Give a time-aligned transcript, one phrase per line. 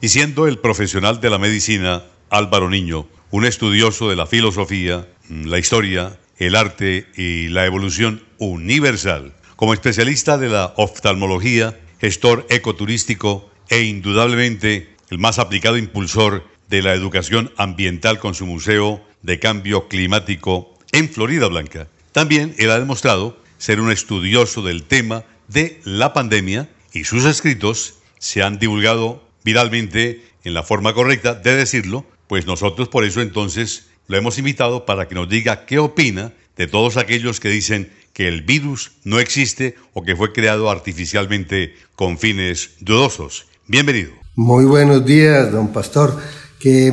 [0.00, 5.46] Y siendo el profesional de la medicina Álvaro Niño, un estudioso de la filosofía, mm,
[5.46, 13.50] la historia, el arte y la evolución universal, como especialista de la oftalmología, gestor ecoturístico
[13.70, 19.88] e indudablemente el más aplicado impulsor de la educación ambiental con su Museo de Cambio
[19.88, 21.86] Climático en Florida Blanca.
[22.12, 27.94] También él ha demostrado ser un estudioso del tema de la pandemia y sus escritos
[28.18, 33.88] se han divulgado viralmente en la forma correcta de decirlo, pues nosotros por eso entonces
[34.08, 38.28] lo hemos invitado para que nos diga qué opina de todos aquellos que dicen que
[38.28, 43.46] el virus no existe o que fue creado artificialmente con fines dudosos.
[43.66, 44.10] Bienvenido.
[44.34, 46.20] Muy buenos días, don Pastor.
[46.58, 46.92] Qué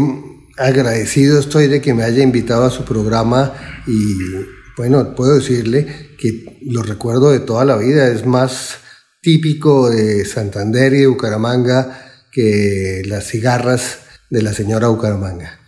[0.57, 3.53] agradecido estoy de que me haya invitado a su programa
[3.85, 5.85] y bueno, puedo decirle
[6.17, 8.77] que lo recuerdo de toda la vida, es más
[9.21, 11.99] típico de Santander y de Bucaramanga
[12.31, 15.59] que las cigarras de la señora Bucaramanga.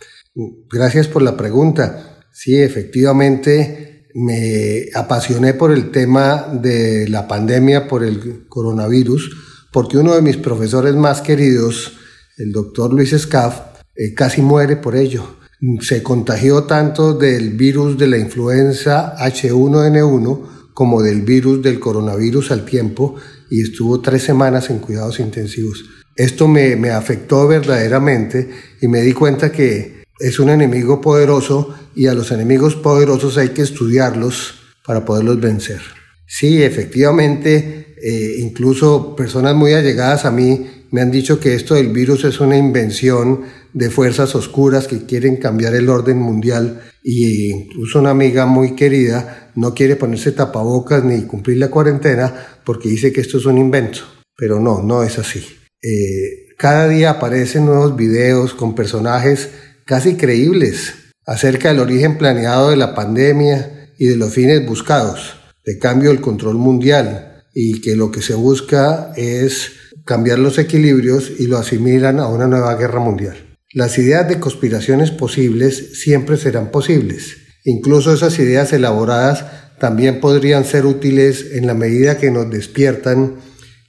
[0.71, 2.21] Gracias por la pregunta.
[2.31, 9.29] Sí, efectivamente me apasioné por el tema de la pandemia por el coronavirus,
[9.73, 11.97] porque uno de mis profesores más queridos,
[12.37, 13.59] el doctor Luis Scaff,
[13.93, 15.40] eh, casi muere por ello
[15.79, 22.65] se contagió tanto del virus de la influenza H1N1 como del virus del coronavirus al
[22.65, 23.15] tiempo
[23.49, 25.85] y estuvo tres semanas en cuidados intensivos.
[26.15, 28.49] Esto me, me afectó verdaderamente
[28.81, 33.49] y me di cuenta que es un enemigo poderoso y a los enemigos poderosos hay
[33.49, 34.55] que estudiarlos
[34.85, 35.81] para poderlos vencer.
[36.25, 41.89] Sí, efectivamente, eh, incluso personas muy allegadas a mí me han dicho que esto del
[41.89, 43.41] virus es una invención
[43.73, 49.51] de fuerzas oscuras que quieren cambiar el orden mundial y incluso una amiga muy querida
[49.55, 54.01] no quiere ponerse tapabocas ni cumplir la cuarentena porque dice que esto es un invento.
[54.35, 55.45] Pero no, no es así.
[55.81, 59.49] Eh, cada día aparecen nuevos videos con personajes
[59.85, 60.93] casi creíbles
[61.25, 66.21] acerca del origen planeado de la pandemia y de los fines buscados, de cambio del
[66.21, 69.73] control mundial y que lo que se busca es
[70.05, 73.50] cambiar los equilibrios y lo asimilan a una nueva guerra mundial.
[73.73, 77.37] Las ideas de conspiraciones posibles siempre serán posibles.
[77.63, 79.45] Incluso esas ideas elaboradas
[79.79, 83.37] también podrían ser útiles en la medida que nos despiertan,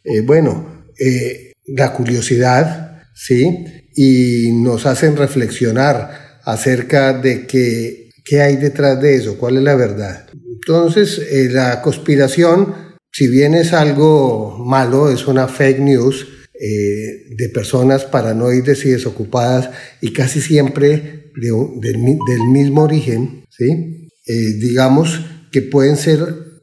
[0.04, 3.66] eh, bueno, eh, la curiosidad, ¿sí?
[3.94, 9.74] Y nos hacen reflexionar acerca de que, qué hay detrás de eso, cuál es la
[9.74, 10.26] verdad.
[10.32, 12.74] Entonces, eh, la conspiración,
[13.10, 19.70] si bien es algo malo, es una fake news, eh, de personas paranoides y desocupadas
[20.00, 24.10] y casi siempre del mismo origen, ¿sí?
[24.26, 25.20] Eh, digamos
[25.50, 26.20] que pueden ser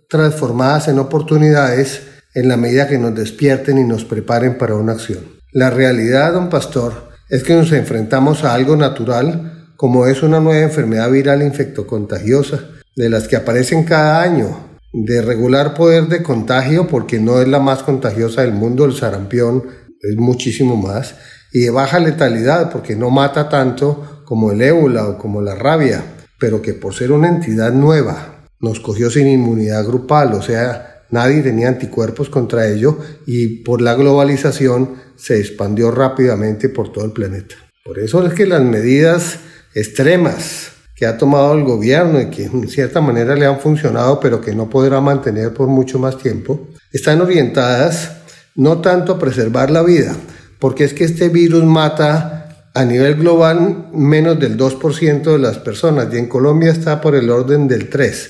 [0.09, 2.01] transformadas en oportunidades
[2.33, 5.19] en la medida que nos despierten y nos preparen para una acción.
[5.51, 10.61] La realidad, don Pastor, es que nos enfrentamos a algo natural como es una nueva
[10.61, 17.19] enfermedad viral infectocontagiosa, de las que aparecen cada año, de regular poder de contagio porque
[17.19, 19.63] no es la más contagiosa del mundo, el sarampión
[20.01, 21.15] es muchísimo más,
[21.51, 26.03] y de baja letalidad porque no mata tanto como el ébola o como la rabia,
[26.39, 31.41] pero que por ser una entidad nueva nos cogió sin inmunidad grupal, o sea, nadie
[31.41, 37.55] tenía anticuerpos contra ello y por la globalización se expandió rápidamente por todo el planeta.
[37.83, 39.39] Por eso es que las medidas
[39.73, 44.41] extremas que ha tomado el gobierno y que en cierta manera le han funcionado, pero
[44.41, 48.17] que no podrá mantener por mucho más tiempo, están orientadas
[48.55, 50.13] no tanto preservar la vida,
[50.59, 56.13] porque es que este virus mata a nivel global menos del 2% de las personas
[56.13, 58.27] y en Colombia está por el orden del 3%.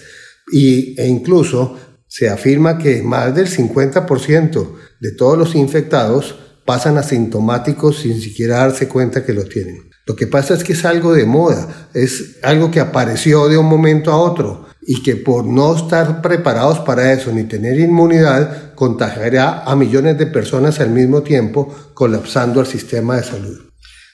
[0.51, 1.75] y, e incluso
[2.07, 6.36] se afirma que más del 50% de todos los infectados
[6.66, 9.88] pasan asintomáticos sin siquiera darse cuenta que lo tienen.
[10.09, 13.67] Lo que pasa es que es algo de moda, es algo que apareció de un
[13.67, 19.61] momento a otro y que por no estar preparados para eso ni tener inmunidad, contagiará
[19.65, 23.59] a millones de personas al mismo tiempo, colapsando el sistema de salud.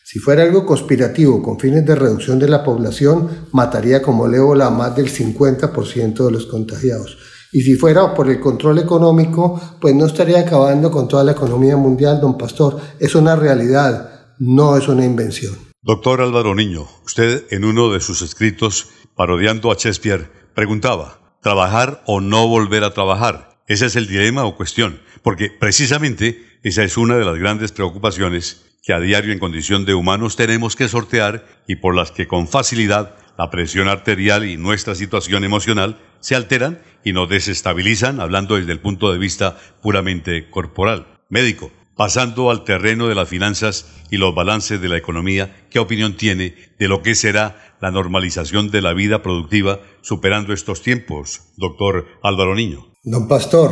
[0.03, 4.65] Si fuera algo conspirativo con fines de reducción de la población, mataría como el ébola
[4.65, 7.17] a más del 50% de los contagiados.
[7.53, 11.77] Y si fuera por el control económico, pues no estaría acabando con toda la economía
[11.77, 12.81] mundial, don Pastor.
[12.99, 15.55] Es una realidad, no es una invención.
[15.87, 22.21] Doctor Álvaro Niño, usted en uno de sus escritos, parodiando a Shakespeare, preguntaba, ¿trabajar o
[22.21, 23.59] no volver a trabajar?
[23.67, 28.65] Ese es el dilema o cuestión, porque precisamente esa es una de las grandes preocupaciones
[28.81, 32.47] que a diario en condición de humanos tenemos que sortear y por las que con
[32.47, 38.71] facilidad la presión arterial y nuestra situación emocional se alteran y nos desestabilizan, hablando desde
[38.71, 41.05] el punto de vista puramente corporal.
[41.29, 46.17] Médico, pasando al terreno de las finanzas y los balances de la economía, ¿qué opinión
[46.17, 52.05] tiene de lo que será la normalización de la vida productiva superando estos tiempos, doctor
[52.23, 52.93] Álvaro Niño?
[53.03, 53.71] Don Pastor,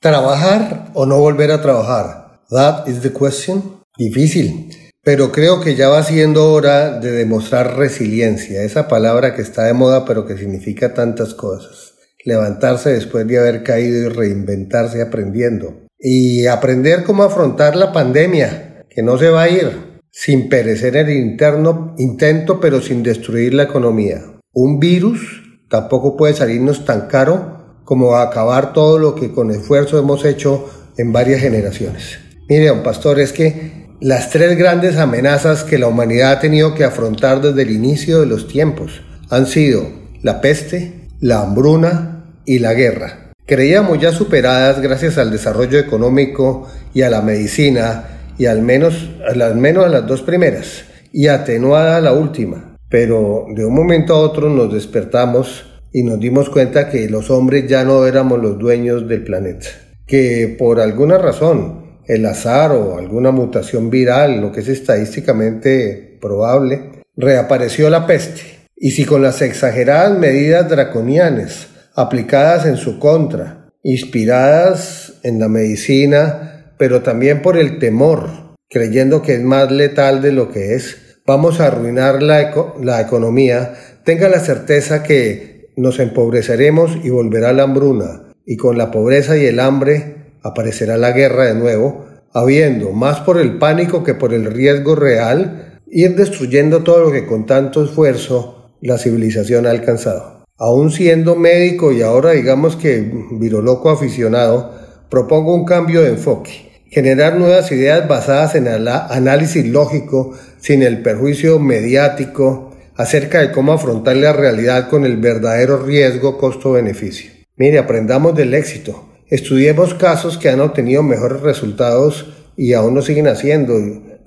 [0.00, 2.42] ¿trabajar o no volver a trabajar?
[2.50, 3.80] That is the question.
[3.96, 4.70] Difícil.
[5.02, 9.74] Pero creo que ya va siendo hora de demostrar resiliencia, esa palabra que está de
[9.74, 11.94] moda pero que significa tantas cosas.
[12.24, 15.83] Levantarse después de haber caído y reinventarse aprendiendo.
[15.98, 21.10] Y aprender cómo afrontar la pandemia, que no se va a ir, sin perecer el
[21.10, 24.22] interno intento pero sin destruir la economía.
[24.52, 30.24] Un virus tampoco puede salirnos tan caro como acabar todo lo que con esfuerzo hemos
[30.24, 32.18] hecho en varias generaciones.
[32.48, 36.84] Mire, don Pastor, es que las tres grandes amenazas que la humanidad ha tenido que
[36.84, 39.88] afrontar desde el inicio de los tiempos han sido
[40.22, 43.23] la peste, la hambruna y la guerra.
[43.46, 49.56] Creíamos ya superadas gracias al desarrollo económico y a la medicina y al menos, al
[49.56, 52.78] menos a las dos primeras y atenuada la última.
[52.88, 57.68] Pero de un momento a otro nos despertamos y nos dimos cuenta que los hombres
[57.68, 59.68] ya no éramos los dueños del planeta,
[60.06, 67.04] que por alguna razón el azar o alguna mutación viral, lo que es estadísticamente probable,
[67.14, 68.40] reapareció la peste.
[68.74, 76.74] Y si con las exageradas medidas draconianas aplicadas en su contra, inspiradas en la medicina,
[76.78, 81.60] pero también por el temor, creyendo que es más letal de lo que es, vamos
[81.60, 83.74] a arruinar la, economía,
[84.04, 89.46] tenga la certeza que nos empobreceremos y volverá la hambruna, y con la pobreza y
[89.46, 94.46] el hambre aparecerá la guerra de nuevo, habiendo, más por el pánico que por el
[94.46, 100.33] riesgo real, ir destruyendo todo lo que con tanto esfuerzo la civilización ha alcanzado.
[100.56, 104.72] Aún siendo médico y ahora digamos que viroloco aficionado,
[105.10, 111.02] propongo un cambio de enfoque, generar nuevas ideas basadas en el análisis lógico, sin el
[111.02, 117.32] perjuicio mediático, acerca de cómo afrontar la realidad con el verdadero riesgo costo-beneficio.
[117.56, 122.26] Mire, aprendamos del éxito Estudiemos casos que han obtenido mejores resultados
[122.56, 123.74] y aún lo siguen haciendo.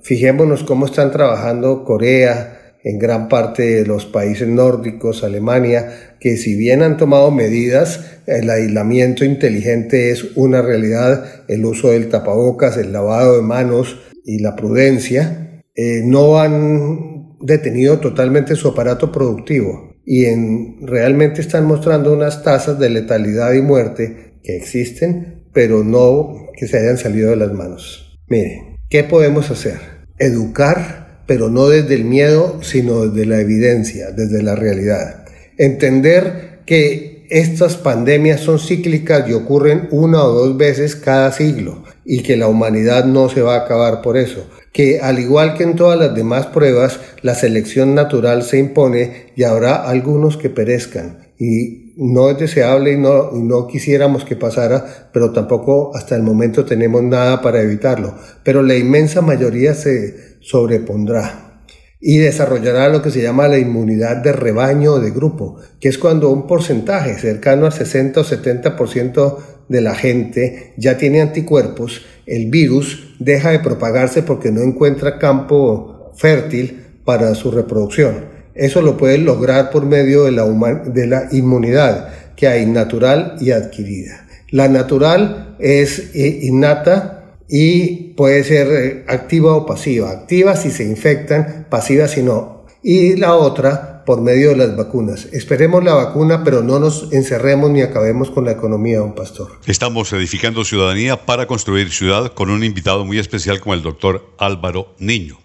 [0.02, 6.56] Fijémonos cómo están trabajando Corea, en gran parte de los países nórdicos, Alemania, que si
[6.56, 12.94] bien han tomado medidas, el aislamiento inteligente es una realidad, el uso del tapabocas, el
[12.94, 20.24] lavado de manos y la prudencia, eh, no han detenido totalmente su aparato productivo y
[20.24, 26.66] en, realmente están mostrando unas tasas de letalidad y muerte que existen, pero no que
[26.66, 28.18] se hayan salido de las manos.
[28.28, 29.76] Mire, ¿qué podemos hacer?
[30.18, 35.26] Educar, pero no desde el miedo, sino desde la evidencia, desde la realidad.
[35.58, 42.22] Entender que estas pandemias son cíclicas y ocurren una o dos veces cada siglo y
[42.22, 44.48] que la humanidad no se va a acabar por eso.
[44.72, 49.42] Que al igual que en todas las demás pruebas, la selección natural se impone y
[49.42, 51.18] habrá algunos que perezcan.
[51.38, 56.64] Y no es deseable y no, no quisiéramos que pasara, pero tampoco hasta el momento
[56.64, 58.14] tenemos nada para evitarlo.
[58.42, 61.62] Pero la inmensa mayoría se sobrepondrá
[62.00, 65.98] y desarrollará lo que se llama la inmunidad de rebaño o de grupo, que es
[65.98, 69.36] cuando un porcentaje cercano al 60 o 70%
[69.68, 76.12] de la gente ya tiene anticuerpos, el virus deja de propagarse porque no encuentra campo
[76.16, 78.26] fértil para su reproducción.
[78.54, 83.50] Eso lo pueden lograr por medio de la, de la inmunidad que hay natural y
[83.50, 84.26] adquirida.
[84.50, 90.10] La natural es eh, innata y puede ser eh, activa o pasiva.
[90.10, 92.64] Activa si se infectan, pasiva si no.
[92.82, 95.28] Y la otra por medio de las vacunas.
[95.30, 99.52] Esperemos la vacuna, pero no nos encerremos ni acabemos con la economía, don Pastor.
[99.66, 104.96] Estamos edificando ciudadanía para construir ciudad con un invitado muy especial como el doctor Álvaro
[104.98, 105.38] Niño.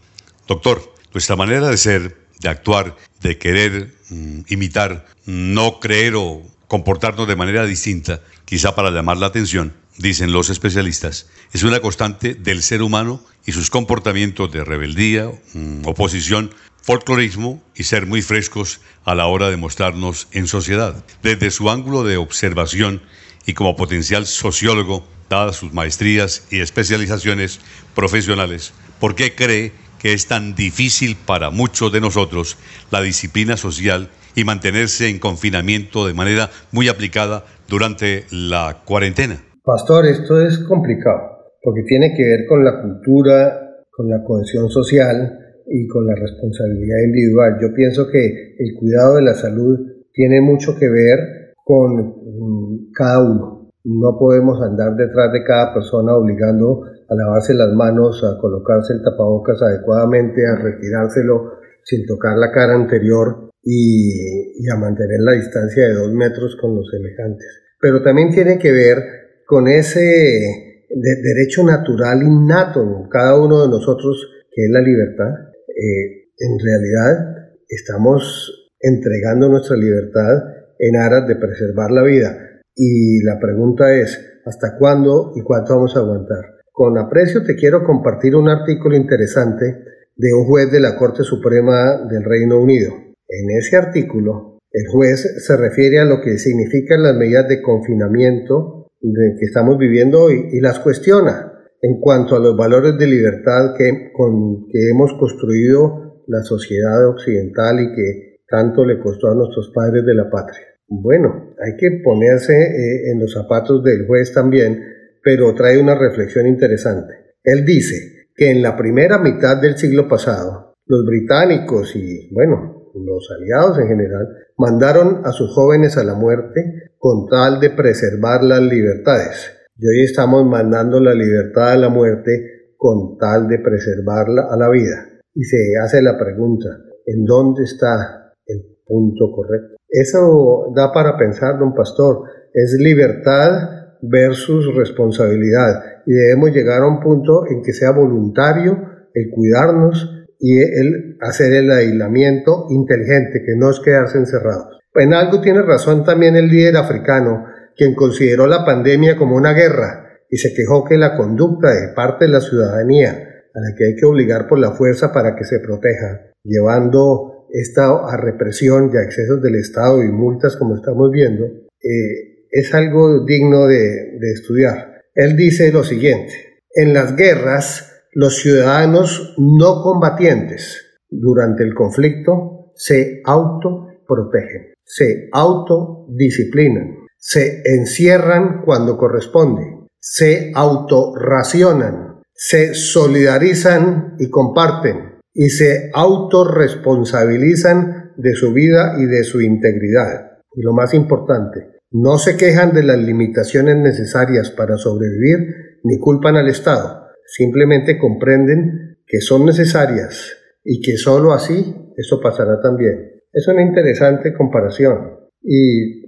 [0.47, 0.81] Doctor,
[1.13, 7.35] nuestra manera de ser, de actuar, de querer mm, imitar, no creer o comportarnos de
[7.35, 12.81] manera distinta, quizá para llamar la atención, dicen los especialistas, es una constante del ser
[12.81, 19.27] humano y sus comportamientos de rebeldía, mm, oposición, folclorismo y ser muy frescos a la
[19.27, 21.03] hora de mostrarnos en sociedad.
[21.21, 23.01] Desde su ángulo de observación
[23.45, 27.59] y como potencial sociólogo, dadas sus maestrías y especializaciones
[27.95, 32.57] profesionales, ¿por qué cree que es tan difícil para muchos de nosotros
[32.91, 39.41] la disciplina social y mantenerse en confinamiento de manera muy aplicada durante la cuarentena?
[39.65, 41.21] Pastor, esto es complicado
[41.63, 46.97] porque tiene que ver con la cultura, con la cohesión social y con la responsabilidad
[47.05, 47.57] individual.
[47.61, 49.79] Yo pienso que el cuidado de la salud
[50.11, 53.71] tiene mucho que ver con mm, cada uno.
[53.85, 59.01] No podemos andar detrás de cada persona obligando a lavarse las manos, a colocarse el
[59.01, 61.53] tapabocas adecuadamente, a retirárselo
[61.83, 66.89] sin tocar la cara anterior y, a mantener la distancia de dos metros con los
[66.91, 67.47] semejantes.
[67.79, 74.65] Pero también tiene que ver con ese derecho natural innato cada uno de nosotros, que
[74.65, 75.31] es la libertad.
[75.69, 80.43] Eh, en realidad estamos entregando nuestra libertad
[80.77, 82.61] en aras de preservar la vida.
[82.75, 86.53] Y la pregunta es, ¿hasta cuándo y cuánto vamos a aguantar?
[86.71, 89.83] Con aprecio te quiero compartir un artículo interesante
[90.15, 92.93] de un juez de la Corte Suprema del Reino Unido.
[93.27, 98.82] En ese artículo, el juez se refiere a lo que significan las medidas de confinamiento
[99.11, 104.11] que estamos viviendo hoy y las cuestiona en cuanto a los valores de libertad que,
[104.13, 110.05] con, que hemos construido la sociedad occidental y que tanto le costó a nuestros padres
[110.05, 110.65] de la patria.
[110.87, 114.81] Bueno, hay que ponerse eh, en los zapatos del juez también,
[115.21, 117.13] pero trae una reflexión interesante.
[117.43, 123.29] Él dice que en la primera mitad del siglo pasado, los británicos y, bueno, los
[123.31, 128.61] aliados en general, mandaron a sus jóvenes a la muerte con tal de preservar las
[128.61, 129.51] libertades.
[129.77, 134.69] Y hoy estamos mandando la libertad a la muerte con tal de preservarla a la
[134.69, 135.09] vida.
[135.35, 136.69] Y se hace la pregunta,
[137.05, 139.75] ¿en dónde está el punto correcto?
[139.89, 145.83] Eso da para pensar, don Pastor, es libertad versus responsabilidad.
[146.05, 148.77] Y debemos llegar a un punto en que sea voluntario
[149.13, 154.82] el cuidarnos y el hacer el aislamiento inteligente, que no es quedarse encerrados.
[154.95, 157.45] En algo tiene razón también el líder africano,
[157.75, 162.25] quien consideró la pandemia como una guerra y se quejó que la conducta de parte
[162.25, 163.11] de la ciudadanía,
[163.53, 167.85] a la que hay que obligar por la fuerza para que se proteja, llevando esta
[167.85, 173.25] a represión y a excesos del Estado y multas como estamos viendo, eh, es algo
[173.25, 175.01] digno de, de estudiar.
[175.13, 176.33] Él dice lo siguiente,
[176.73, 187.61] en las guerras, los ciudadanos no combatientes durante el conflicto se autoprotegen, se autodisciplinan, se
[187.65, 189.63] encierran cuando corresponde,
[189.99, 199.39] se autorracionan, se solidarizan y comparten y se autorresponsabilizan de su vida y de su
[199.41, 200.39] integridad.
[200.55, 206.35] Y lo más importante, no se quejan de las limitaciones necesarias para sobrevivir ni culpan
[206.35, 213.12] al Estado simplemente comprenden que son necesarias y que sólo así eso pasará también.
[213.33, 215.19] Es una interesante comparación.
[215.41, 216.03] Y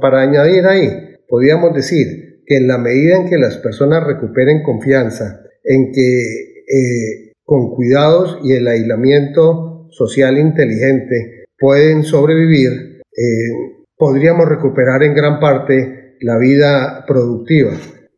[0.00, 0.88] para añadir ahí,
[1.28, 7.32] podríamos decir que en la medida en que las personas recuperen confianza, en que eh,
[7.44, 16.16] con cuidados y el aislamiento social inteligente pueden sobrevivir, eh, podríamos recuperar en gran parte
[16.20, 17.72] la vida productiva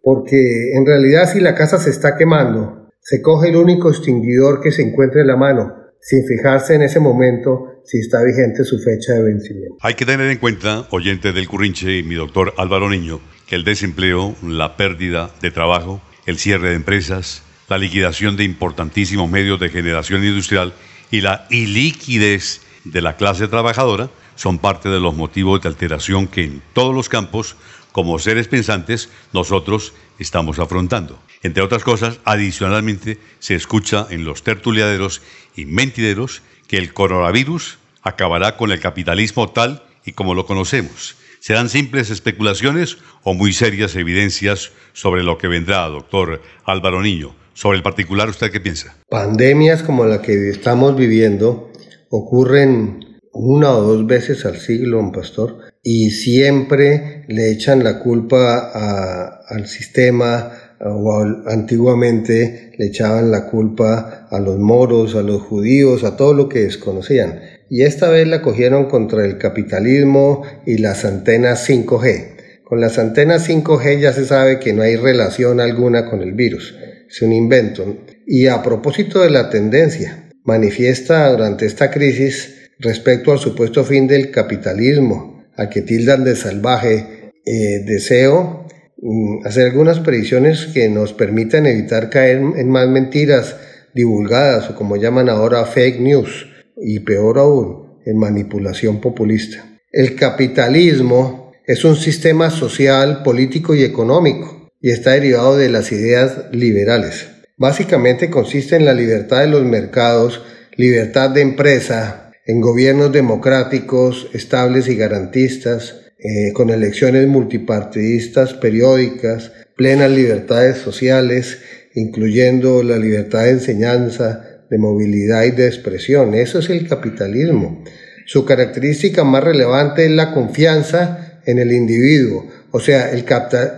[0.09, 4.71] porque en realidad si la casa se está quemando, se coge el único extinguidor que
[4.71, 9.15] se encuentre en la mano, sin fijarse en ese momento si está vigente su fecha
[9.15, 9.77] de vencimiento.
[9.81, 13.65] Hay que tener en cuenta, oyente del Currinche y mi doctor Álvaro Niño, que el
[13.65, 19.71] desempleo, la pérdida de trabajo, el cierre de empresas, la liquidación de importantísimos medios de
[19.71, 20.75] generación industrial
[21.11, 26.45] y la iliquidez de la clase trabajadora son parte de los motivos de alteración que
[26.45, 27.57] en todos los campos
[27.91, 31.19] como seres pensantes nosotros estamos afrontando.
[31.43, 35.23] Entre otras cosas, adicionalmente se escucha en los tertuliaderos
[35.57, 41.17] y mentideros que el coronavirus acabará con el capitalismo tal y como lo conocemos.
[41.41, 47.35] ¿Serán simples especulaciones o muy serias evidencias sobre lo que vendrá, doctor Álvaro Niño?
[47.55, 48.97] Sobre el particular, ¿usted qué piensa?
[49.09, 51.73] Pandemias como la que estamos viviendo
[52.09, 53.08] ocurren
[53.39, 59.67] una o dos veces al siglo, un pastor, y siempre le echan la culpa al
[59.67, 66.35] sistema, o antiguamente le echaban la culpa a los moros, a los judíos, a todo
[66.35, 67.41] lo que desconocían.
[67.71, 72.63] Y esta vez la cogieron contra el capitalismo y las antenas 5G.
[72.65, 76.75] Con las antenas 5G ya se sabe que no hay relación alguna con el virus,
[77.09, 77.97] es un invento.
[78.27, 84.31] Y a propósito de la tendencia, manifiesta durante esta crisis respecto al supuesto fin del
[84.31, 88.69] capitalismo, al que tildan de salvaje, eh, deseo
[89.01, 93.55] Mm, hacer algunas predicciones que nos permitan evitar caer en más mentiras
[93.95, 99.65] divulgadas o como llaman ahora fake news y peor aún en manipulación populista.
[99.93, 106.47] El capitalismo es un sistema social, político y económico y está derivado de las ideas
[106.51, 107.29] liberales.
[107.57, 110.43] Básicamente consiste en la libertad de los mercados,
[110.77, 120.11] libertad de empresa, en gobiernos democráticos, estables y garantistas, eh, con elecciones multipartidistas periódicas, plenas
[120.11, 121.59] libertades sociales,
[121.95, 126.35] incluyendo la libertad de enseñanza, de movilidad y de expresión.
[126.35, 127.85] Eso es el capitalismo.
[128.25, 132.47] Su característica más relevante es la confianza en el individuo.
[132.71, 133.27] O sea, el,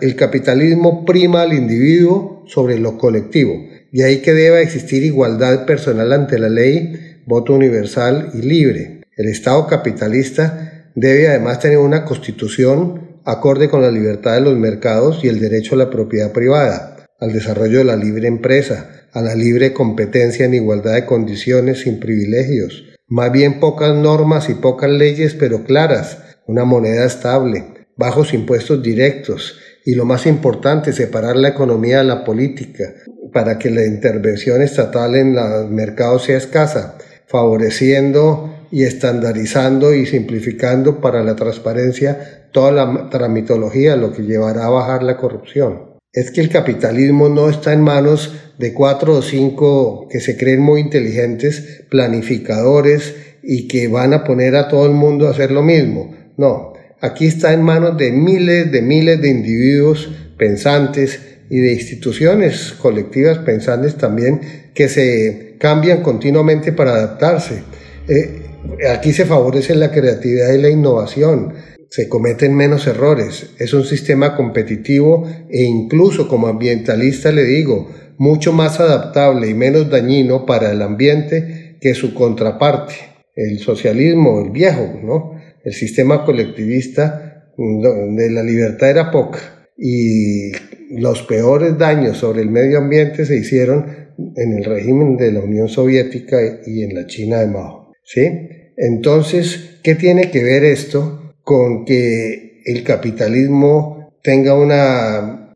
[0.00, 3.64] el capitalismo prima al individuo sobre lo colectivo.
[3.90, 9.02] De ahí que deba existir igualdad personal ante la ley, voto universal y libre.
[9.16, 15.24] El Estado capitalista debe además tener una constitución acorde con la libertad de los mercados
[15.24, 19.34] y el derecho a la propiedad privada, al desarrollo de la libre empresa, a la
[19.34, 22.84] libre competencia en igualdad de condiciones sin privilegios.
[23.08, 29.58] Más bien pocas normas y pocas leyes, pero claras, una moneda estable, bajos impuestos directos
[29.84, 32.94] y lo más importante, separar la economía de la política
[33.32, 36.96] para que la intervención estatal en los mercados sea escasa,
[37.30, 44.70] favoreciendo y estandarizando y simplificando para la transparencia toda la tramitología, lo que llevará a
[44.70, 45.90] bajar la corrupción.
[46.12, 50.60] Es que el capitalismo no está en manos de cuatro o cinco que se creen
[50.60, 55.62] muy inteligentes, planificadores y que van a poner a todo el mundo a hacer lo
[55.62, 56.16] mismo.
[56.36, 62.72] No, aquí está en manos de miles de miles de individuos pensantes y de instituciones
[62.80, 64.40] colectivas pensantes también
[64.72, 67.62] que se cambian continuamente para adaptarse.
[68.08, 68.46] Eh,
[68.92, 71.54] Aquí se favorece la creatividad y la innovación,
[71.88, 78.52] se cometen menos errores, es un sistema competitivo e incluso como ambientalista le digo, mucho
[78.52, 82.94] más adaptable y menos dañino para el ambiente que su contraparte,
[83.34, 85.40] el socialismo, el viejo, ¿no?
[85.64, 90.52] El sistema colectivista de la libertad era poca y
[90.90, 95.68] los peores daños sobre el medio ambiente se hicieron en el régimen de la Unión
[95.68, 97.92] Soviética y en la China de Mao.
[98.04, 98.48] ¿sí?
[98.76, 105.54] Entonces, ¿qué tiene que ver esto con que el capitalismo tenga una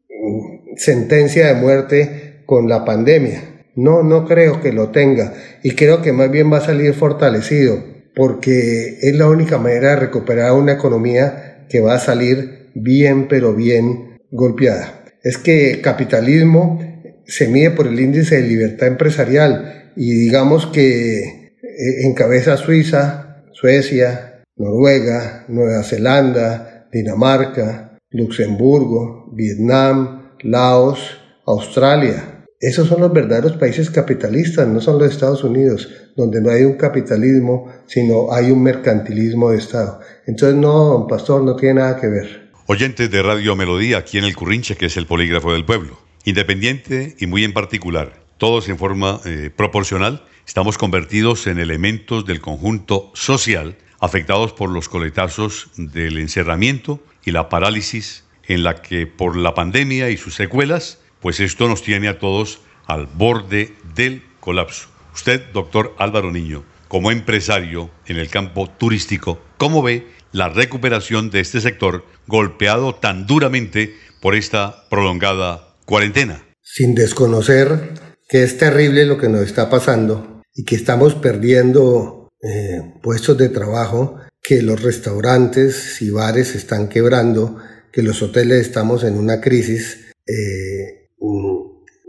[0.77, 3.43] sentencia de muerte con la pandemia?
[3.77, 7.83] No, no creo que lo tenga y creo que más bien va a salir fortalecido
[8.15, 13.55] porque es la única manera de recuperar una economía que va a salir bien, pero
[13.55, 15.04] bien golpeada.
[15.25, 16.79] Es que el capitalismo
[17.27, 24.45] se mide por el índice de libertad empresarial y digamos que eh, encabeza Suiza, Suecia,
[24.57, 32.45] Noruega, Nueva Zelanda, Dinamarca, Luxemburgo, Vietnam, Laos, Australia.
[32.61, 36.75] Esos son los verdaderos países capitalistas, no son los Estados Unidos, donde no hay un
[36.75, 40.01] capitalismo, sino hay un mercantilismo de Estado.
[40.27, 42.44] Entonces, no, pastor, no tiene nada que ver.
[42.67, 46.01] Oyentes de Radio Melodía, aquí en el Currinche, que es el polígrafo del pueblo.
[46.25, 52.41] Independiente y muy en particular, todos en forma eh, proporcional, Estamos convertidos en elementos del
[52.41, 59.37] conjunto social afectados por los coletazos del encerramiento y la parálisis en la que por
[59.37, 64.89] la pandemia y sus secuelas, pues esto nos tiene a todos al borde del colapso.
[65.15, 71.41] Usted, doctor Álvaro Niño, como empresario en el campo turístico, ¿cómo ve la recuperación de
[71.41, 76.45] este sector golpeado tan duramente por esta prolongada cuarentena?
[76.61, 77.95] Sin desconocer
[78.29, 83.49] que es terrible lo que nos está pasando, y que estamos perdiendo eh, puestos de
[83.49, 87.59] trabajo, que los restaurantes y bares están quebrando,
[87.93, 90.13] que los hoteles estamos en una crisis.
[90.27, 91.59] Eh, mm,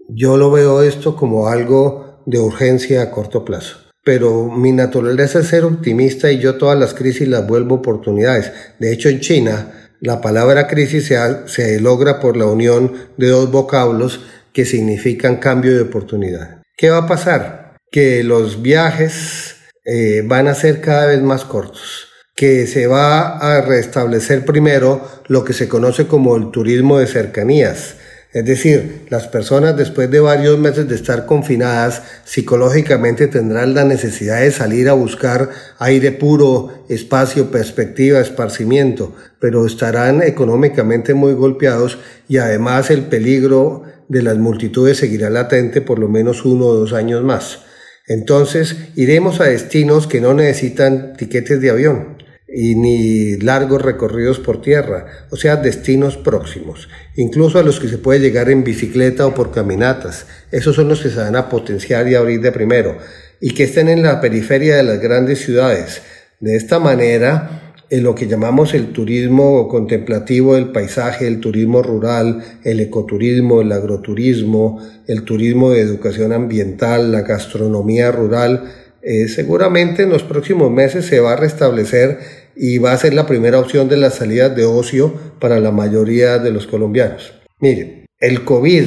[0.10, 3.85] yo lo veo esto como algo de urgencia a corto plazo.
[4.06, 8.54] Pero mi naturaleza es ser optimista y yo todas las crisis las vuelvo oportunidades.
[8.80, 11.12] De hecho, en China, la palabra crisis
[11.48, 14.22] se, logra por la unión de dos vocablos
[14.54, 16.62] que significan cambio de oportunidad.
[16.78, 17.66] ¿Qué va a pasar?
[17.96, 23.62] que los viajes eh, van a ser cada vez más cortos, que se va a
[23.62, 27.96] restablecer primero lo que se conoce como el turismo de cercanías,
[28.36, 34.42] es decir, las personas después de varios meses de estar confinadas psicológicamente tendrán la necesidad
[34.42, 42.36] de salir a buscar aire puro, espacio, perspectiva, esparcimiento, pero estarán económicamente muy golpeados y
[42.36, 47.24] además el peligro de las multitudes seguirá latente por lo menos uno o dos años
[47.24, 47.60] más.
[48.06, 52.15] Entonces iremos a destinos que no necesitan tiquetes de avión
[52.58, 56.88] y ni largos recorridos por tierra, o sea, destinos próximos,
[57.18, 60.26] incluso a los que se puede llegar en bicicleta o por caminatas.
[60.52, 62.98] Esos son los que se van a potenciar y abrir de primero,
[63.42, 66.02] y que estén en la periferia de las grandes ciudades.
[66.40, 72.42] De esta manera, en lo que llamamos el turismo contemplativo del paisaje, el turismo rural,
[72.64, 78.64] el ecoturismo, el agroturismo, el turismo de educación ambiental, la gastronomía rural,
[79.02, 83.28] eh, seguramente en los próximos meses se va a restablecer y va a ser la
[83.28, 87.34] primera opción de las salidas de ocio para la mayoría de los colombianos.
[87.60, 88.86] Miren, el COVID,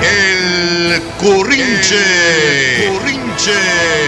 [0.00, 1.96] El Currinche.
[2.86, 4.07] Currinche.